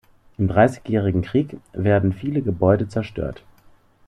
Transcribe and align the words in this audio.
Im 0.39 0.47
Dreißigjährigen 0.47 1.21
Krieg 1.21 1.57
werden 1.73 2.11
viele 2.11 2.41
Gebäude 2.41 2.87
zerstört. 2.87 3.43